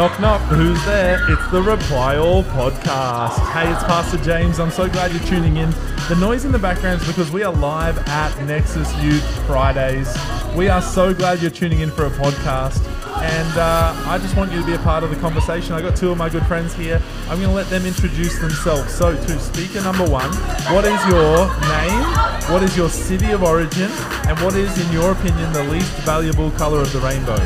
[0.00, 1.20] Knock, knock, who's there?
[1.30, 3.36] It's the Reply All podcast.
[3.52, 4.58] Hey, it's Pastor James.
[4.58, 5.68] I'm so glad you're tuning in.
[6.08, 10.08] The noise in the background is because we are live at Nexus Youth Fridays.
[10.56, 12.82] We are so glad you're tuning in for a podcast.
[13.20, 15.74] And uh, I just want you to be a part of the conversation.
[15.74, 17.02] I got two of my good friends here.
[17.24, 18.94] I'm going to let them introduce themselves.
[18.94, 20.32] So, to speaker number one,
[20.72, 22.50] what is your name?
[22.50, 23.90] What is your city of origin?
[24.26, 27.36] And what is, in your opinion, the least valuable color of the rainbow?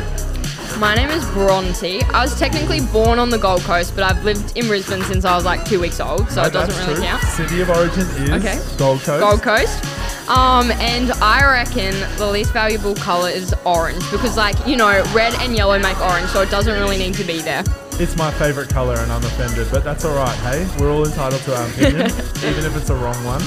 [0.79, 2.01] My name is Bronte.
[2.03, 5.33] I was technically born on the Gold Coast, but I've lived in Brisbane since I
[5.35, 7.03] was like two weeks old, so No, it doesn't really true.
[7.05, 7.23] count.
[7.23, 8.59] City of origin is Okay.
[8.77, 9.21] Gold Coast.
[9.21, 10.29] Gold Coast.
[10.29, 15.33] Um, and I reckon the least valuable color is orange because, like, you know, red
[15.35, 17.63] and yellow make orange, so it doesn't really need to be there.
[17.93, 20.35] It's my favorite color, and I'm offended, but that's all right.
[20.39, 22.07] Hey, we're all entitled to our opinion,
[22.43, 23.41] even if it's a wrong one.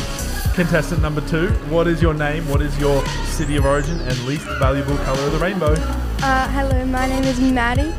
[0.59, 2.43] Contestant number two, what is your name?
[2.49, 5.75] What is your city of origin and least valuable color of the rainbow?
[6.21, 7.93] Uh, hello, my name is Maddie.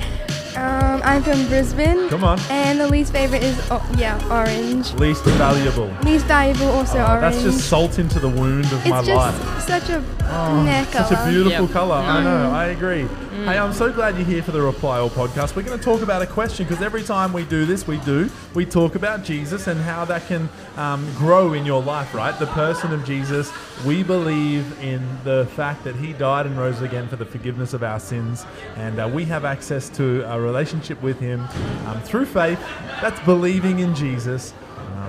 [0.58, 2.10] Um, I'm from Brisbane.
[2.10, 2.38] Come on.
[2.50, 4.92] And the least favorite is, oh, yeah, orange.
[4.96, 5.88] Least valuable.
[6.04, 7.22] Least valuable, also Oh, orange.
[7.22, 9.00] that's just salt into the wound of my life.
[9.00, 9.86] it's just life.
[9.86, 11.72] such a Oh, meh such a beautiful Yep.
[11.72, 11.96] colour.
[11.96, 12.24] I Mm.
[12.26, 12.52] know.
[12.52, 13.08] I agree.
[13.46, 15.56] Hey, I'm so glad you're here for the Reply All podcast.
[15.56, 18.30] We're going to talk about a question because every time we do this, we do.
[18.54, 22.38] We talk about Jesus and how that can um, grow in your life, right?
[22.38, 23.50] The person of Jesus.
[23.86, 27.82] We believe in the fact that he died and rose again for the forgiveness of
[27.82, 28.46] our sins,
[28.76, 31.48] and uh, we have access to a relationship with him
[31.88, 32.60] um, through faith.
[33.02, 34.54] That's believing in Jesus.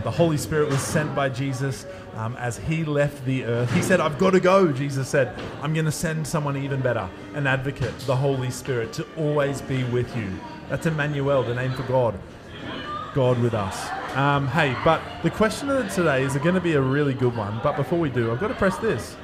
[0.01, 3.71] Uh, the Holy Spirit was sent by Jesus um, as he left the earth.
[3.75, 4.73] He said, I've got to go.
[4.73, 9.07] Jesus said, I'm going to send someone even better, an advocate, the Holy Spirit, to
[9.17, 10.31] always be with you.
[10.71, 12.19] That's Emmanuel, the name for God.
[13.15, 13.91] God with us.
[14.17, 17.61] Um, hey, but the question of today is going to be a really good one.
[17.63, 19.17] But before we do, I've got to press this.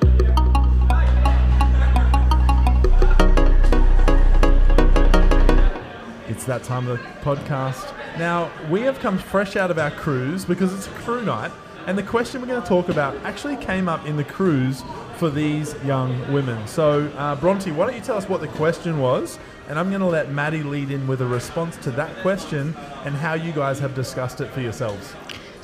[6.28, 7.94] It's that time of the podcast.
[8.18, 11.52] Now, we have come fresh out of our crews because it's a crew night,
[11.86, 14.82] and the question we're going to talk about actually came up in the crews
[15.18, 16.66] for these young women.
[16.66, 19.38] So, uh, Bronte, why don't you tell us what the question was?
[19.68, 22.74] And I'm going to let Maddie lead in with a response to that question
[23.04, 25.14] and how you guys have discussed it for yourselves.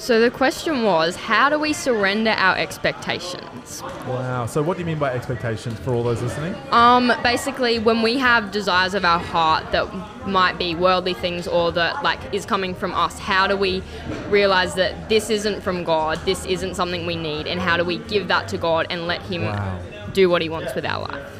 [0.02, 3.82] So the question was, how do we surrender our expectations?
[4.08, 4.46] Wow.
[4.46, 6.56] So, what do you mean by expectations for all those listening?
[6.72, 9.86] Um, basically, when we have desires of our heart that
[10.26, 13.80] might be worldly things or that like is coming from us, how do we
[14.28, 16.18] realize that this isn't from God?
[16.24, 19.22] This isn't something we need, and how do we give that to God and let
[19.22, 19.78] Him Wow.
[20.12, 21.30] do what He wants with our life?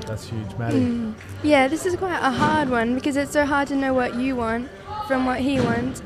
[0.00, 1.14] That's huge, Maddie.
[1.42, 4.36] Yeah, this is quite a hard one because it's so hard to know what you
[4.36, 4.68] want
[5.06, 6.02] from what he wants.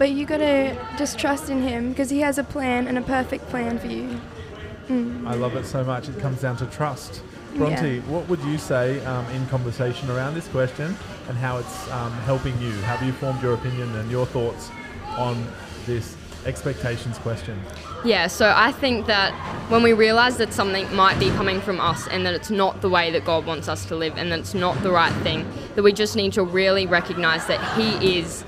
[0.00, 3.46] But you gotta just trust in him because he has a plan and a perfect
[3.50, 4.18] plan for you.
[5.28, 6.08] I love it so much.
[6.08, 7.20] It comes down to trust.
[7.54, 8.00] Bronte, Yeah.
[8.08, 10.96] what would you say um, in conversation around this question
[11.28, 12.72] and how it's um, helping you?
[12.88, 14.70] Have you formed your opinion and your thoughts
[15.18, 15.46] on
[15.84, 17.60] this expectations question?
[18.02, 19.34] Yeah, so I think that
[19.68, 22.88] when we realize that something might be coming from us and that it's not the
[22.88, 25.82] way that God wants us to live and that it's not the right thing, that
[25.82, 28.44] we just need to really recognize that He is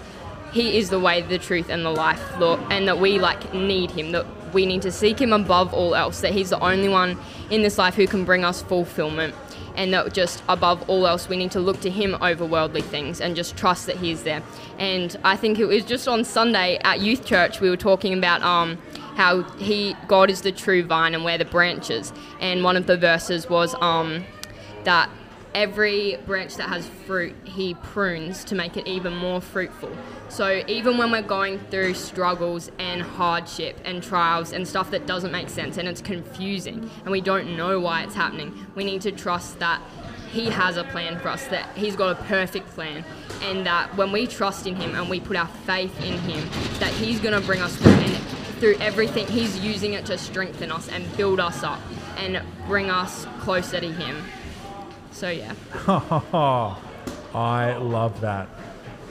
[0.53, 3.91] He is the way, the truth, and the life, Lord, and that we like need
[3.91, 7.19] Him, that we need to seek Him above all else, that He's the only one
[7.51, 9.35] in this life who can bring us fulfillment.
[9.75, 13.23] And that just above all else, we need to look to Him over worldly things
[13.23, 14.43] and just trust that He is there.
[14.79, 18.43] And I think it was just on Sunday at youth church we were talking about
[18.43, 18.77] um,
[19.17, 22.13] how He, God, is the true vine and we're the branches.
[22.41, 24.27] And one of the verses was um,
[24.84, 25.09] that
[25.55, 29.91] every branch that has fruit he prunes to make it even more fruitful.
[30.29, 35.33] So even when we're going through struggles and hardship and trials and stuff that doesn't
[35.33, 39.13] make sense and it's confusing and we don't know why it's happening, we need to
[39.13, 39.83] trust that
[40.31, 43.05] he has a plan for us, that he's got a perfect plan
[43.43, 46.49] and that when we trust in him and we put our faith in him,
[46.79, 48.17] that he's going to bring us through and
[48.59, 51.81] through everything he's using it to strengthen us and build us up
[52.17, 54.17] and bring us closer to him.
[55.12, 55.54] So yeah.
[57.34, 58.48] I love that.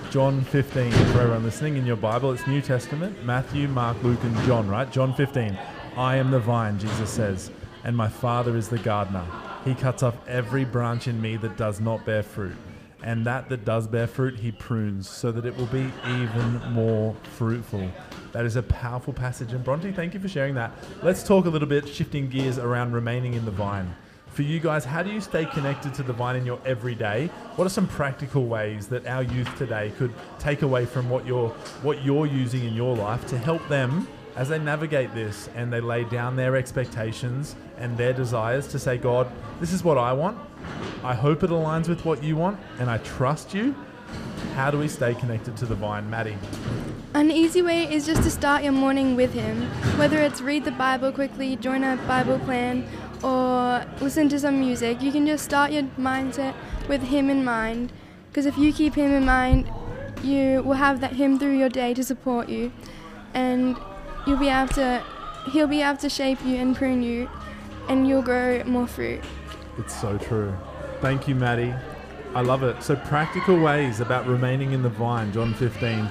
[0.10, 4.36] John 15, for everyone listening in your Bible, it's New Testament Matthew, Mark, Luke, and
[4.46, 4.92] John, right?
[4.92, 5.58] John 15.
[5.96, 7.52] I am the vine, Jesus says,
[7.84, 9.26] and my Father is the gardener.
[9.64, 12.58] He cuts off every branch in me that does not bear fruit,
[13.04, 17.16] and that that does bear fruit, he prunes, so that it will be even more
[17.38, 17.90] fruitful.
[18.32, 19.54] That is a powerful passage.
[19.54, 20.72] And Bronte, thank you for sharing that.
[21.04, 23.96] Let's talk a little bit, shifting gears around remaining in the vine.
[24.32, 27.28] For you guys, how do you stay connected to the vine in your everyday?
[27.58, 31.50] What are some practical ways that our youth today could take away from what you're
[31.82, 34.08] what you're using in your life to help them
[34.38, 38.98] as they navigate this and they lay down their expectations and their desires to say,
[38.98, 39.30] God,
[39.60, 40.38] this is what I want.
[41.04, 43.76] I hope it aligns with what you want, and I trust you.
[44.56, 46.38] How do we stay connected to the vine, Maddie?
[47.14, 49.64] An easy way is just to start your morning with Him.
[49.98, 52.88] Whether it's read the Bible quickly, join a Bible plan,
[53.24, 56.56] or listen to some music, you can just start your mindset
[56.88, 57.92] with Him in mind.
[58.30, 59.70] Because if you keep Him in mind,
[60.24, 62.72] you will have that Him through your day to support you,
[63.34, 63.78] and
[64.26, 65.04] you'll be able to.
[65.52, 67.28] He'll be able to shape you and prune you,
[67.90, 69.22] and you'll grow more fruit.
[69.80, 70.56] It's so true.
[71.00, 71.74] Thank you, Maddie.
[72.36, 72.84] I love it.
[72.84, 76.08] So, practical ways about remaining in the vine, John 15.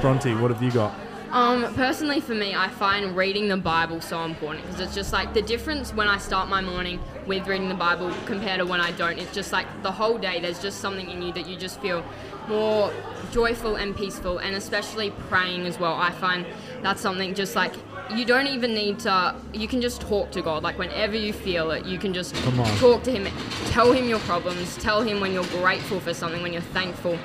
[0.00, 0.94] Bronte, what have you got?
[1.32, 5.32] Um, personally, for me, I find reading the Bible so important because it's just like
[5.32, 8.90] the difference when I start my morning with reading the Bible compared to when I
[8.92, 9.16] don't.
[9.16, 12.04] It's just like the whole day, there's just something in you that you just feel
[12.48, 12.92] more
[13.30, 15.94] joyful and peaceful, and especially praying as well.
[15.94, 16.44] I find
[16.82, 17.74] that's something just like
[18.12, 20.64] you don't even need to, you can just talk to God.
[20.64, 22.34] Like whenever you feel it, you can just
[22.80, 23.32] talk to Him,
[23.66, 27.16] tell Him your problems, tell Him when you're grateful for something, when you're thankful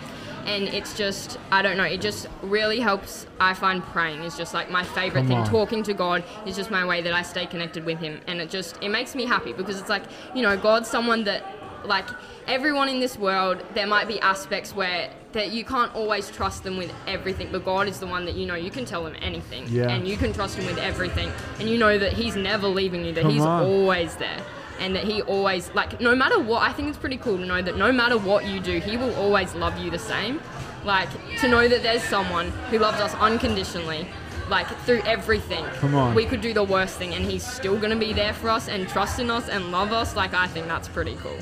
[0.45, 1.83] and it's just I don't know.
[1.83, 3.27] It just really helps.
[3.39, 5.37] I find praying is just like my favorite Come thing.
[5.39, 5.47] on.
[5.47, 8.49] Talking to God is just my way that I stay connected with Him, and it
[8.49, 10.03] just it makes me happy because it's like
[10.33, 11.43] you know God's someone that
[11.85, 12.07] like
[12.47, 13.63] everyone in this world.
[13.75, 17.87] There might be aspects where that you can't always trust them with everything, but God
[17.87, 19.89] is the one that you know you can tell him anything, Yeah.
[19.89, 23.11] and you can trust Him with everything, and you know that He's never leaving you.
[23.13, 23.63] That Come He's on.
[23.63, 24.39] always there.
[24.79, 27.61] And that he always, like, no matter what, I think it's pretty cool to know
[27.61, 30.41] that no matter what you do, he will always love you the same.
[30.83, 34.07] Like, to know that there's someone who loves us unconditionally,
[34.49, 35.65] like, through everything.
[35.79, 36.13] Come on.
[36.13, 38.87] We could do the worst thing, and he's still gonna be there for us and
[38.87, 40.15] trust in us and love us.
[40.15, 41.37] Like, I think that's pretty cool.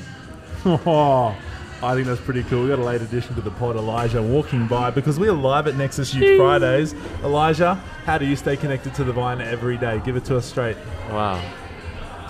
[0.86, 1.36] Oh,
[1.82, 2.62] I think that's pretty cool.
[2.62, 5.76] We got a late addition to the pod, Elijah, walking by because we're live at
[5.76, 6.94] Nexus Youth Fridays.
[7.22, 7.74] Elijah,
[8.06, 10.00] how do you stay connected to the vine every day?
[10.04, 10.78] Give it to us straight.
[11.10, 11.42] Wow.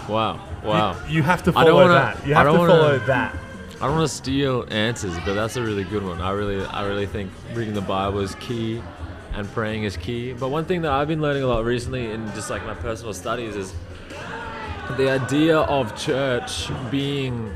[0.09, 0.41] Wow.
[0.65, 0.97] Wow.
[1.09, 2.27] You, you have to I don't follow wanna- that.
[2.27, 3.37] You I have to don't wanna- follow that.
[3.81, 6.21] I don't want to steal answers, but that's a really good one.
[6.21, 8.81] I really, I really think reading the Bible is key,
[9.35, 10.33] and praying is key.
[10.33, 13.13] But one thing that I've been learning a lot recently in just like my personal
[13.13, 13.75] studies is
[14.97, 17.51] the idea of church being,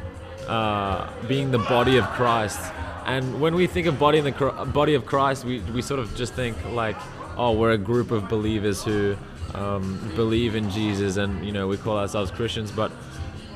[0.49, 2.61] uh, being the body of Christ.
[3.07, 6.15] And when we think of body in the body of Christ, we, we sort of
[6.17, 6.97] just think like,
[7.39, 9.17] oh, we're a group of believers who
[9.55, 12.93] um, believe in Jesus, and you know we call ourselves Christians, but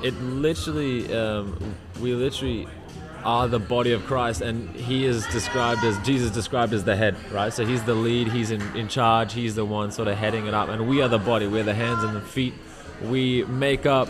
[0.02, 2.66] it literally um, we literally
[3.24, 7.14] are the body of christ and he is described as jesus described as the head
[7.30, 7.52] right?
[7.52, 10.54] So he's the lead he's in, in charge he's the one sort of heading it
[10.54, 12.52] up and we are the body we're the hands and the feet.
[13.00, 14.08] We make up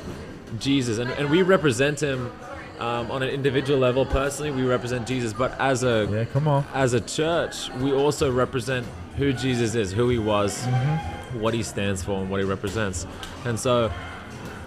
[0.59, 2.33] jesus and, and we represent him
[2.79, 4.07] um, on an individual level.
[4.07, 6.65] Personally we represent jesus but as a Yeah, come on.
[6.73, 8.87] as a church, we also represent
[9.19, 10.65] who Jesus is, who he was,
[11.35, 13.07] what he stands for, and what he represents.
[13.45, 13.89] And so,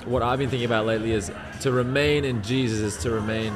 [0.06, 1.32] what I've been thinking about lately is
[1.62, 3.54] to remain in Jesus is to remain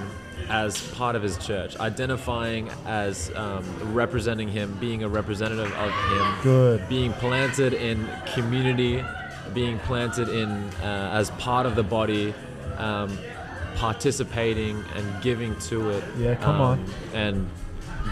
[0.50, 3.64] as part of his church, identifying as um,
[3.94, 6.90] representing him, being a representative of him, Good.
[6.90, 9.04] being planted in community,
[9.54, 10.50] being planted in
[10.82, 12.34] uh, as part of the body,
[12.78, 13.16] um,
[13.76, 16.04] participating and giving to it.
[16.18, 16.86] Yeah, come um, on.
[17.14, 17.50] And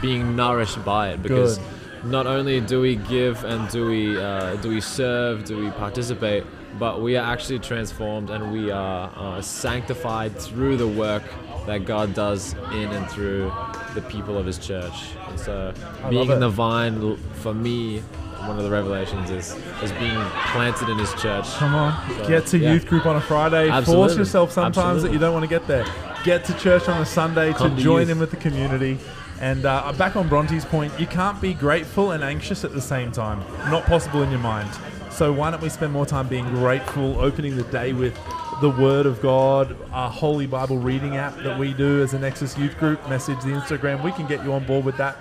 [0.02, 1.68] being nourished by it because Good.
[2.10, 6.44] Not only do we give and do we uh, do we serve, do we participate,
[6.80, 11.24] but we are actually transformed and we are uh, sanctified through the work
[11.66, 13.52] that God does in and through
[13.94, 14.94] the people of His church.
[15.28, 18.00] And so, I being in the vine, for me,
[18.46, 20.20] one of the revelations is is being
[20.52, 21.46] planted in His church.
[21.56, 22.10] Come on.
[22.10, 22.74] So, get to yeah.
[22.74, 23.70] youth group on a Friday.
[23.84, 25.86] Force yourself sometimes that you don't want to get there.
[26.28, 28.10] Get to church on a Sunday Come to to join youth.
[28.10, 29.00] in with the community.
[29.40, 33.14] And uh, back on Bronte's point, you can't be grateful and anxious at the same
[33.14, 33.40] time.
[33.72, 34.70] Not possible in your mind.
[35.10, 38.14] So why don't we spend more time being grateful, opening the day with
[38.60, 42.58] the Word of God, our Holy Bible reading app that we do as a Nexus
[42.58, 44.04] Youth Group, message the Instagram.
[44.04, 45.20] We can get you on board with that.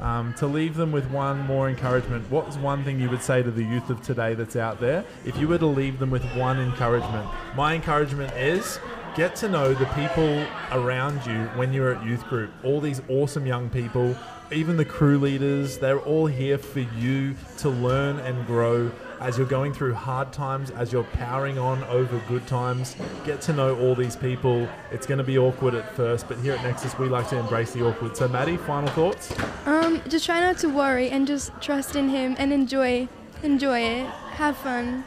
[0.00, 3.50] Um, to leave them with one more encouragement, what's one thing you would say to
[3.50, 5.06] the youth of today that's out there?
[5.24, 8.78] If you were to leave them with one encouragement, my encouragement is
[9.16, 12.50] get to know the people around you when you're at youth group.
[12.64, 14.16] All these awesome young people,
[14.50, 18.90] even the crew leaders, they're all here for you to learn and grow
[19.20, 22.96] as you're going through hard times, as you're powering on over good times.
[23.24, 24.68] Get to know all these people.
[24.90, 27.72] It's going to be awkward at first, but here at Nexus, we like to embrace
[27.72, 28.16] the awkward.
[28.16, 29.32] So, Maddie, final thoughts?
[29.66, 33.08] Um, just try not to worry and just trust in Him and enjoy,
[33.44, 35.04] enjoy it, have fun,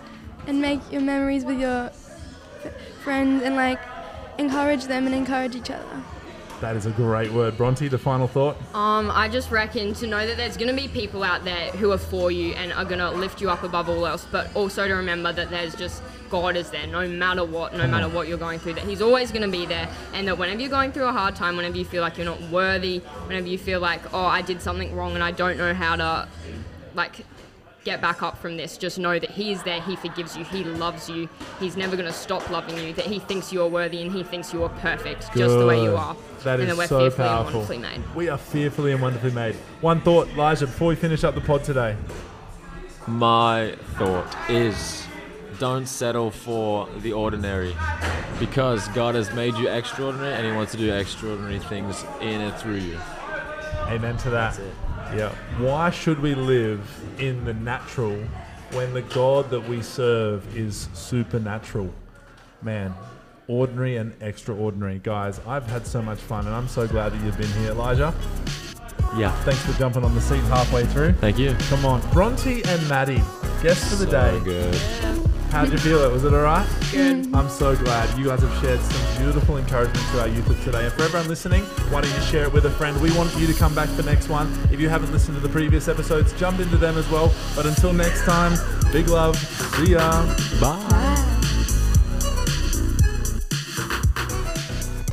[0.48, 1.92] and make your memories with your
[3.04, 3.80] friends and like
[4.38, 6.04] encourage them and encourage each other.
[6.62, 7.56] That is a great word.
[7.56, 8.58] Bronte, the final thought?
[8.74, 11.92] Um, I just reckon to know that there's going to be people out there who
[11.92, 14.88] are for you and are going to lift you up above all else, but also
[14.88, 16.02] to remember that there's just
[16.32, 19.32] God is there no matter what, no matter what you're going through, that He's always
[19.32, 21.86] going to be there, and that whenever you're going through a hard time, whenever you
[21.86, 25.24] feel like you're not worthy, whenever you feel like, oh, I did something wrong and
[25.24, 26.28] I don't know how to,
[26.96, 27.24] like,
[27.88, 28.78] get back up from this.
[28.78, 29.82] Just know that He is there.
[29.82, 30.44] He forgives you.
[30.44, 31.30] He loves you.
[31.58, 32.92] He's never going to stop loving you.
[32.92, 35.82] That He thinks you are worthy and He thinks you are perfect, just the way
[35.82, 36.16] you are.
[36.44, 37.62] That and is we're so fearfully powerful.
[37.62, 38.16] and wonderfully made.
[38.16, 39.56] We are fearfully and wonderfully made.
[39.80, 41.96] One thought, Elijah, before we finish up the pod today.
[43.08, 45.08] My thought is
[45.60, 47.74] don't settle for the ordinary
[48.38, 52.54] because God has made you extraordinary and He wants to do extraordinary things in and
[52.58, 53.00] through you.
[53.88, 54.56] Amen to that.
[54.56, 54.74] That's it.
[55.18, 55.30] Yeah.
[55.60, 56.82] Why should we live
[57.20, 58.16] in the natural
[58.72, 61.94] when the God that we serve is supernatural?
[62.62, 62.94] Man,
[63.48, 65.00] ordinary and extraordinary.
[65.00, 67.72] Guys, I've had so much fun and I'm so glad that you've been here.
[67.72, 68.14] Elijah,
[69.16, 69.32] Yeah.
[69.44, 71.14] thanks for jumping on the seat halfway through.
[71.14, 71.56] Thank you.
[71.70, 72.02] Come on.
[72.12, 73.24] Bronte and Maddie,
[73.64, 74.40] guests for the So day.
[74.44, 74.76] good.
[75.52, 76.12] How'd you feel it?
[76.12, 76.68] Was it all right?
[76.92, 77.34] Good.
[77.34, 80.86] I'm so glad you guys have shared some beautiful encouragement to our youth of today.
[80.86, 83.00] And for everyone listening, why don't you share it with a friend?
[83.02, 84.52] We want you to come back for next one.
[84.72, 87.34] If you haven't listened to the previous episodes, jump into them as well.
[87.56, 88.58] But until next time,
[88.92, 89.38] big love.
[89.38, 90.26] See ya.
[90.60, 90.97] Bye.